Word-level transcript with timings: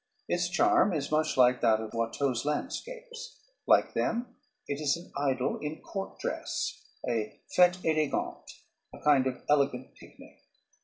Its 0.27 0.49
charm 0.49 0.93
is 0.93 1.11
much 1.11 1.37
like 1.37 1.61
that 1.61 1.79
of 1.79 1.93
Watteau's 1.93 2.43
landscapes. 2.43 3.39
Like 3.67 3.93
them, 3.93 4.35
it 4.67 4.81
is 4.81 4.97
an 4.97 5.11
idyll 5.15 5.59
in 5.59 5.79
court 5.79 6.17
dress, 6.17 6.81
a 7.07 7.39
fête 7.55 7.77
élégante, 7.83 8.61
a 8.95 8.99
kind 9.03 9.27
of 9.27 9.43
elegant 9.47 9.93
picnic. 9.93 10.39